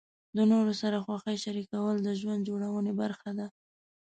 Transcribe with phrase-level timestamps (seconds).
[0.35, 3.47] د نورو سره خوښۍ شریکول د ژوند جوړونې برخه ده.